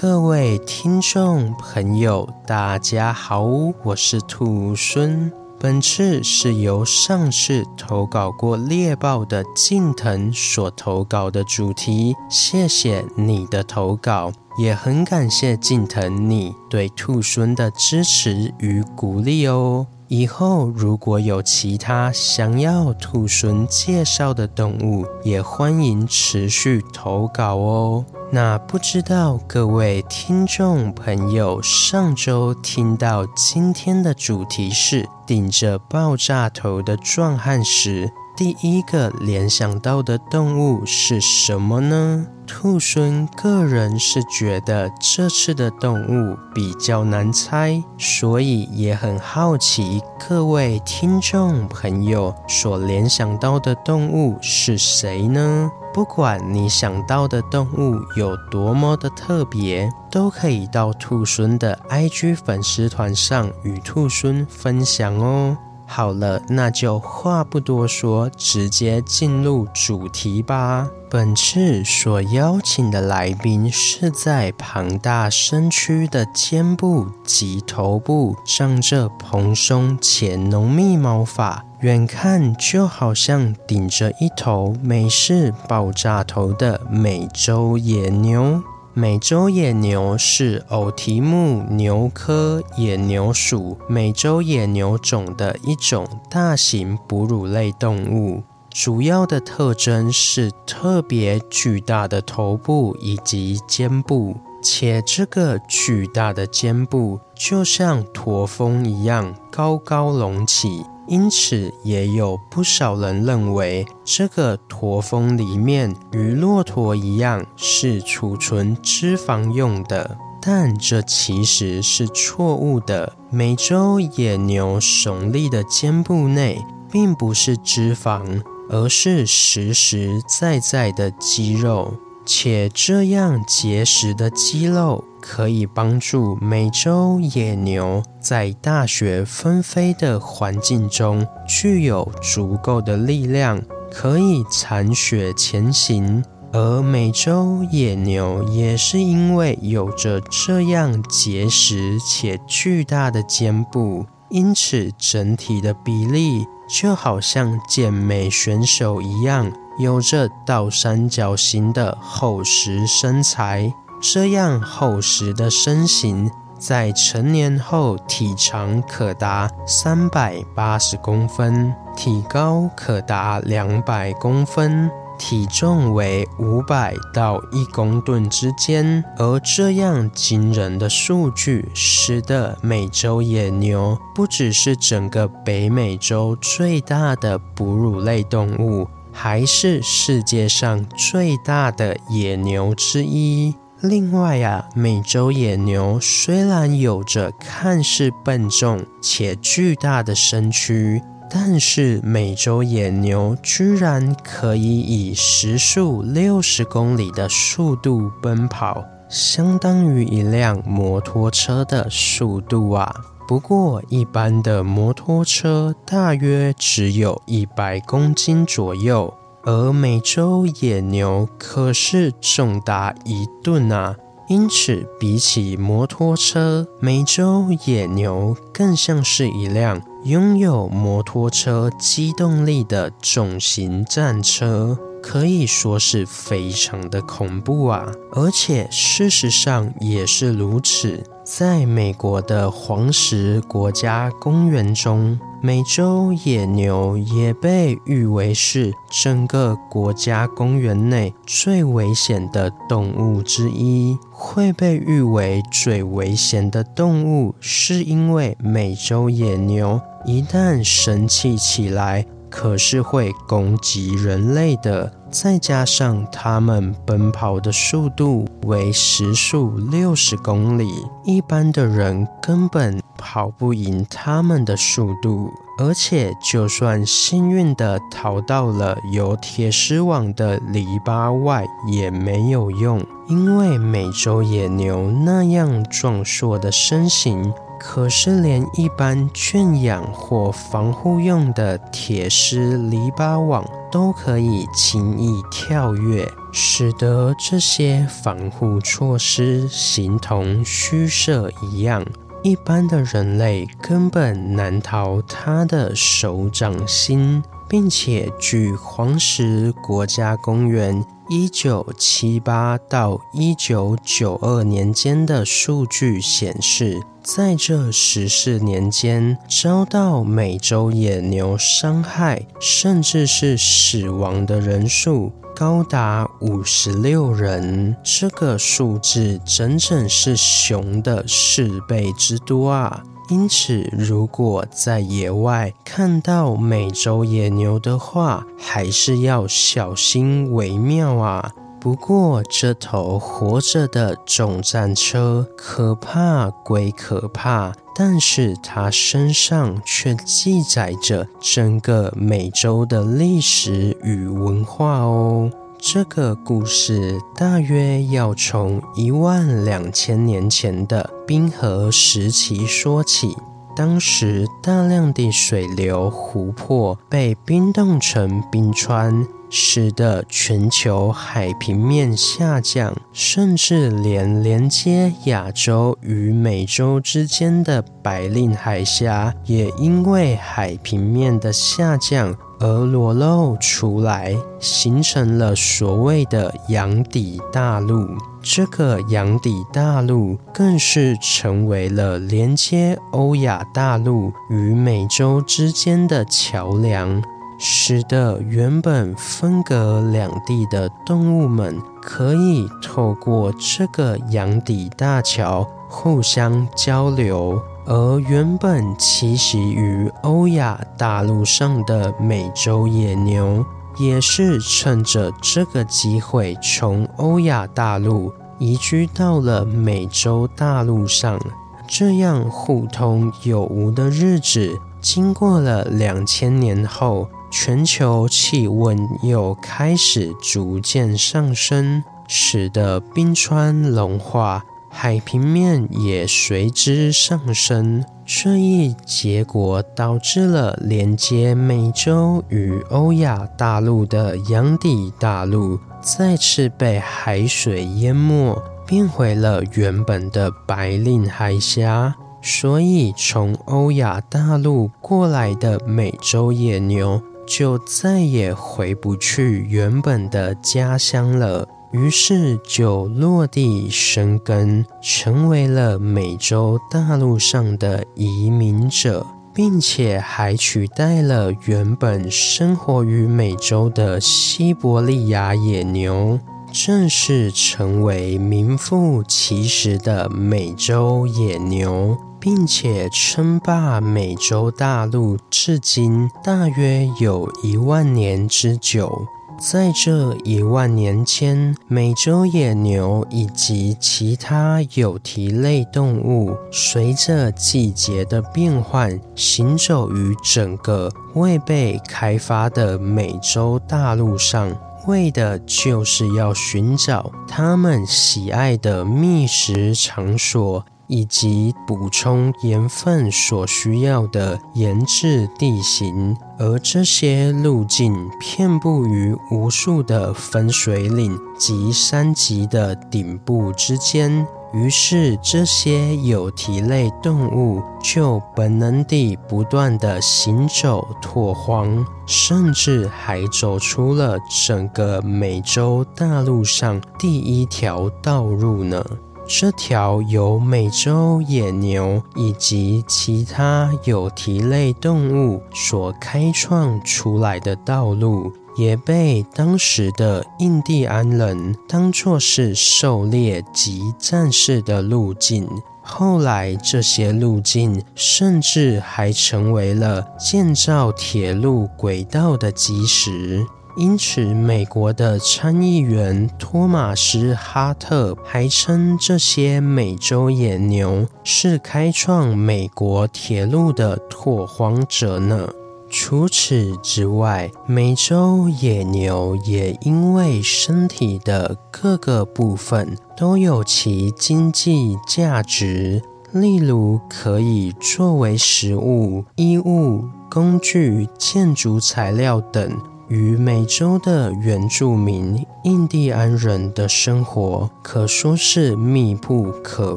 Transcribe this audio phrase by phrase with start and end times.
[0.00, 3.42] 各位听众朋友，大家好，
[3.82, 5.32] 我是兔孙。
[5.58, 14.30] 本次是由上次投稿过猎豹的近藤所投稿的主题，谢谢你的投稿，
[14.62, 19.88] 也很感谢近藤你对兔孙的支持与鼓励哦。
[20.08, 28.04] 以后如果有其他想要土笋介绍的动物，也欢迎持续投稿哦。
[28.30, 42.24] 那不知道各位听众朋友上周听到今天的主题是顶着爆炸头的壮汉时，第一个联想到的动物是什么呢？
[42.46, 55.68] 兔猻个人是觉得这次的动物比较难猜，所以也很好奇各位听众朋友所联想到的动物是谁呢？
[55.92, 65.58] 不管你想到的动物有多么的特别，都可以到兔猻的 IG 粉丝团上与兔猻分享哦。
[65.90, 70.88] 好了，那就话不多说，直接进入主题吧。
[71.10, 88.62] 本次所邀请的来宾是在庞大身躯的肩部及头部长着蓬松且浓密毛发，远看就好像顶着一头美式爆炸头的美洲野牛。
[88.94, 110.84] 美洲野牛是偶蹄目牛科野牛属美洲野牛种的一种大型哺乳类动物，主要的特征是特别巨大的头部以及肩部，且这个巨大的肩部就像驼峰一样高高隆起。
[111.08, 123.16] 因此，也有不少人认为这个驼峰里面与骆驼一样是储存脂肪用的，但这其实是错误的。
[123.30, 131.94] 美洲野牛耸立的肩部内并不是脂肪，而是实实在在的肌肉。
[132.30, 146.22] 且这样结实的肌肉可以帮助美洲野牛在大雪纷飞的环境中具有足够的力量，可以铲雪前行。
[146.52, 159.50] 而美洲野牛也是因为有着这样结实且巨大的肩部，因此整体的比例就好像健美选手一样。
[159.78, 166.28] 有着倒三角形的厚实身材，这样厚实的身形，
[166.58, 179.04] 在成年后体长可达三百八十公分，体高可达两百公分，体重为五百到一公吨之间。
[179.16, 188.88] 而这样惊人的数据，使得美洲野牛不只是整个北美洲最大的哺乳类动物。
[189.20, 193.52] 还是世界上最大的野牛之一。
[193.80, 212.94] 另外啊，美洲野牛虽然有着看似笨重且巨大的身躯，但是美洲野牛居然可以以时速六十公里的速度奔跑，相当于一辆摩托车的速度啊！
[213.28, 223.94] 不过，一般的摩托车大约只有一百公斤左右，而美洲野牛可是重达一吨啊！
[224.28, 234.78] 因此，比起摩托车，美洲野牛更像是一辆拥有摩托车机动力的重型战车。
[235.00, 237.86] 可以说是非常的恐怖啊！
[238.10, 241.04] 而且事实上也是如此。
[241.30, 253.98] 在美国的黄石国家公园中，美洲野牛也被誉为是整个国家公园内最危险的动物之一。
[254.10, 264.92] 会被誉为最危险的动物，是因为美洲野牛一旦生气起来，可是会攻击人类的。
[265.10, 270.68] 再加上它们奔跑的速度为时速六十公里，
[271.02, 275.30] 一般的人根本跑不赢它们的速度。
[275.60, 287.32] 而且，就算幸运地逃到了有铁丝网的篱笆外，也没有用，因为美洲野牛那样壮硕的身形。
[287.58, 301.84] 可是，连一般圈养或防护用的铁丝篱笆网都可以轻易跳跃，使得这些防护措施形同虚设一样，
[302.22, 307.22] 一般的人类根本难逃它的手掌心。
[307.50, 332.82] 并且，据黄石国家公园一九七八到一九九二年间的数据显示，在这十四年间，遭到美洲野牛伤害甚至是死亡的人数高达五十六人，这个数字整整是熊的四倍之多啊！
[333.08, 341.32] 因此，如果在野外看到美洲野牛的话，还是要小心为妙啊。
[341.58, 355.30] 不过，这头活着的总战车可怕归可怕，但是它身上却记载着整个美洲的历史与文化哦。
[355.60, 363.16] 这个故事大约要从一万两千年前的冰河时期说起。
[363.56, 382.16] 当时大量的水流、湖泊被冰冻成冰川，使得全球海平面下降，甚至连连接亚洲与美洲之间的白令海峡也因为海平面的下降。
[382.40, 387.88] 而裸露出来，形成了所谓的洋底大陆。
[388.22, 397.02] 这个洋底大陆更是成为了连接欧亚大陆与美洲之间的桥梁，
[397.38, 407.40] 使得原本分隔两地的动物们可以透过这个洋底大桥互相交流。
[407.70, 413.44] 而原本栖息于欧亚大陆上的美洲野牛，
[413.78, 421.20] 也是趁着这个机会，从欧亚大陆移居到了美洲大陆上。
[421.66, 434.42] 这样互通有无的日子，经过了两千年后，全球气温又开始逐渐上升，使得冰川融化。
[434.70, 451.94] 海平面也随之上升，这一结果导致了连接美洲与欧亚大陆的洋底大陆再次被海水淹没，变回了原本的白令海峡。
[452.20, 461.48] 所以，从欧亚大陆过来的美洲野牛就再也回不去原本的家乡了。
[461.70, 476.18] 于是就落地生根，成为了美洲大陆上的移民者，并且还取代了原本生活于美洲的西伯利亚野牛，
[476.52, 489.06] 正式成为名副其实的美洲野牛，并且称霸美洲大陆至今大约有一万年之久。
[489.38, 504.50] 在这一万年间，美洲野牛以及其他有蹄类动物，随着季节的变换，行走于整个未被开发的美洲大陆上，
[504.88, 510.64] 为的就是要寻找他们喜爱的觅食场所。
[510.90, 534.16] 以及补充盐分所需要的盐质地形，而这些路径遍布于无数的分水岭及山脊的顶部之间，于是这些有蹄类动物就本能地不断地行走拓荒，甚至还走出了
[534.46, 538.84] 整个美洲大陆上第一条道路呢。
[539.30, 555.46] 这条由美洲野牛以及其他有蹄类动物所开创出来的道路，也被当时的印第安人当作是狩猎及战士的路径。
[555.82, 563.46] 后来，这些路径甚至还成为了建造铁路轨道的基石。
[563.78, 575.48] 因此，美国的参议员托马斯·哈特还称这些美洲野牛是开创美国铁路的拓荒者呢。
[575.88, 592.76] 除此之外，美洲野牛也因为身体的各个部分都有其经济价值，例如可以作为食物、衣物、工具、建筑材料等。
[593.08, 599.96] 与美洲的原住民印第安人的生活可说是密不可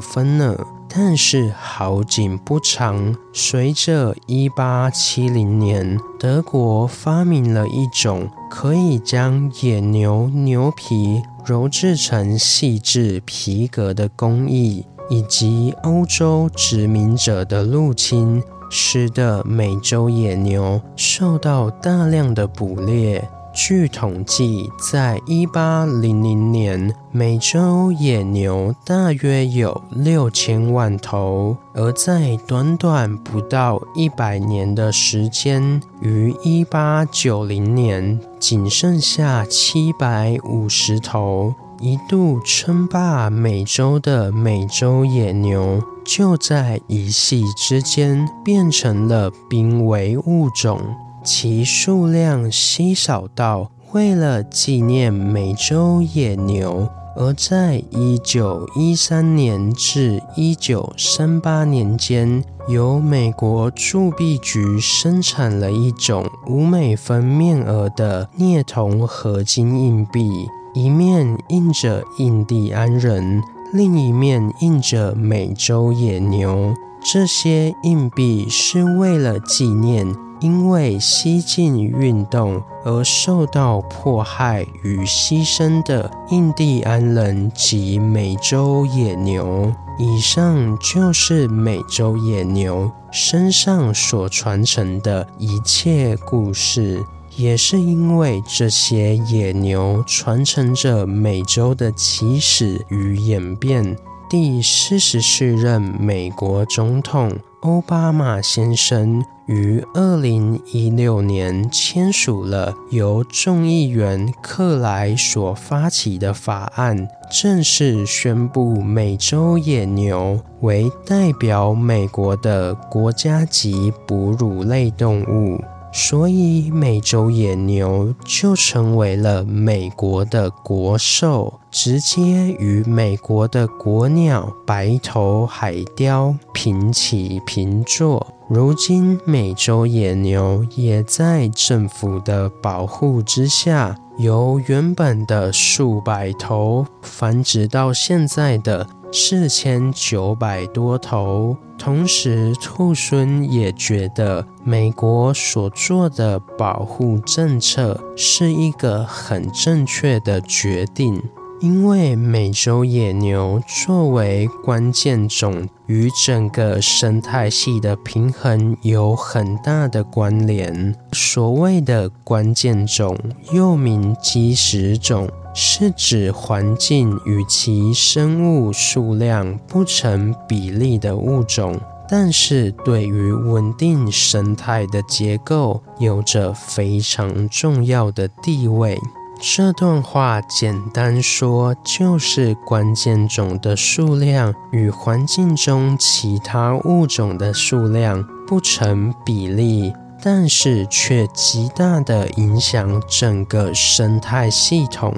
[0.00, 0.56] 分呢。
[0.94, 18.42] 但是好景不长，随着一八七零年德国发明了一种可以将野牛牛皮揉制成细致皮革的工艺，以及欧洲殖民者的入侵。
[18.74, 23.22] 使得美洲野牛受到大量的捕猎。
[23.54, 41.54] 据统计，在一八零零年，美洲野牛大约有六千万头；而在短短不到一百年的时间，于一八九零年，仅剩下七百五十头。
[41.78, 50.80] 一度称霸美洲的美洲野牛，就在一夕之间变成了濒危物种，
[51.24, 70.48] 其数量稀少到为了纪念美洲野牛，而在一九一三年至一九三八年间，由美国铸币局生产了一种五美分面额的镍铜合金硬币。
[70.74, 73.42] 一面印着印第安人，
[73.72, 76.74] 另一面印着美洲野牛。
[77.04, 80.06] 这些硬币是为了纪念
[80.40, 89.72] 因为西进运动而受到迫害与牺牲的印第安人及美洲野牛。
[89.98, 97.04] 以上就是美洲野牛身上所传承的一切故事。
[97.36, 103.96] 也是因为这些野牛传承着美洲的起始与演变。
[104.28, 125.60] 第四十四任美国总统奥巴马先生于二零一六年签署了由众议员克莱所发起的法案，正式宣布美洲野牛为代表美国的国家级哺乳类动物。
[125.94, 138.26] 所以，美洲野牛就成为了美国的国兽，直接与美国的国鸟白头海雕平起平坐。
[138.48, 151.56] 如今，美洲野牛也在政府的保护之下，由原本的数百头繁殖到现在的四千九百多头。
[151.78, 161.20] 同时，兔猻也觉得美国所做的保护政策是一个很正确的决定，
[161.60, 170.94] 因为美洲野牛作为关键种，与整个生态系的平衡有很大的关联。
[171.12, 173.18] 所谓的关键种，
[173.52, 175.28] 又名基石种。
[175.54, 181.78] 是指环境与其生物数量不成比例的物种，
[182.08, 188.98] 但是对于稳定生态的结构有着非常重要的地位。
[189.44, 199.92] 这段话简单说，就是关键种的数量与环境中其他物种的数量不成比例，
[200.22, 205.12] 但是却极大地影响整个生态系统。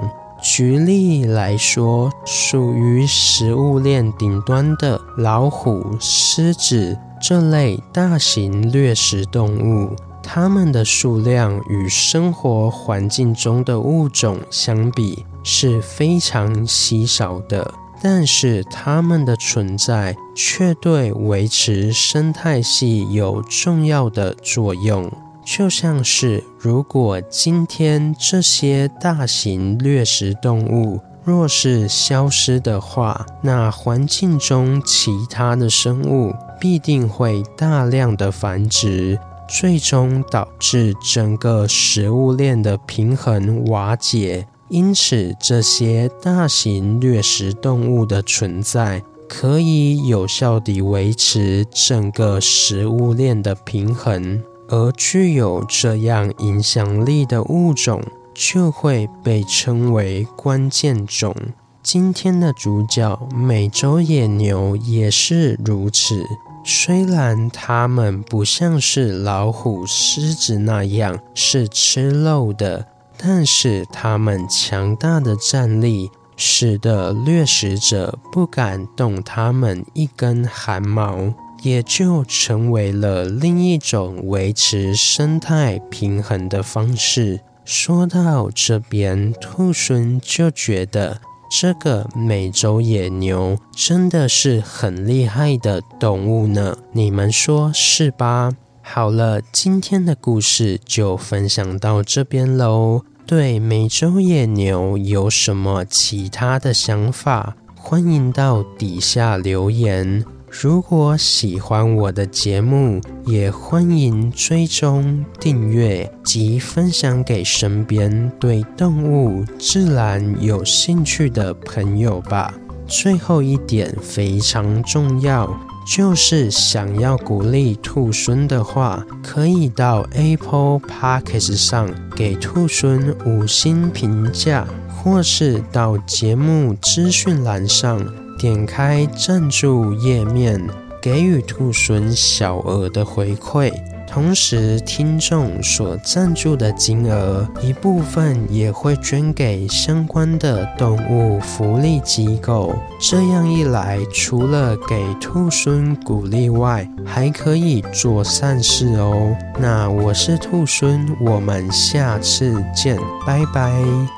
[0.47, 17.73] 举例来说，属于食物链顶端的老虎、狮子这类大型掠食动物，它们的数量与生活环境中的物种相比是非常稀少的。
[18.03, 25.11] 但是它们的存在却对维持生态系有重要的作用。
[25.45, 44.47] 就像是，如果今天这些大型掠食动物若是消失的话，那环境中其他的生物必定会大量的繁殖，最终导致整个食物链的平衡瓦解。
[44.69, 54.41] 因此，这些大型掠食动物的存在，可以有效地维持整个食物链的平衡。
[54.69, 58.01] 而具有这样影响力的物种，
[58.33, 61.35] 就会被称为关键种。
[61.83, 66.25] 今天的主角美洲野牛也是如此。
[66.63, 81.31] 虽然它们不像是老虎、狮子那样是吃肉的，但是它们强大的战力，使得掠食者不敢动它们一根汗毛。
[81.61, 87.41] 也就成为了另一种维持生态平衡的方式。
[87.63, 91.19] 说到这边，兔狲就觉得
[91.49, 98.51] 这个美洲野牛真的是很厉害的动物呢，你们说是吧？
[98.83, 103.01] 好了，今天的故事就分享到这边喽。
[103.25, 107.55] 对美洲野牛有什么其他的想法？
[107.75, 110.23] 欢迎到底下留言。
[110.61, 122.53] 如果喜欢我的节目，也欢迎追踪、订阅及分享给身边对动物、自然有兴趣的朋友吧。
[122.87, 125.53] 最后一点非常重要，
[125.93, 138.24] 就是想要鼓励兔孙的话，可以到 Apple Podcast 上给兔孙五星评价，或是到节目资讯栏上。
[138.37, 140.61] 点开赞助页面，
[141.01, 143.71] 给予兔笋小额的回馈。
[144.07, 152.73] 同时，听众所赞助的金额一部分也会捐给相关的动物福利机构。
[152.99, 159.35] 这样一来，除了给兔猻鼓励外，还可以做善事哦。
[159.59, 163.73] 那我是兔猻，我们下次见，拜拜。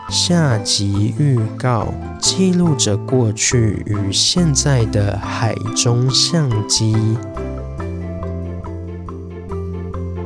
[0.10, 6.96] 下集预告：记录着过去与现在的海中相机。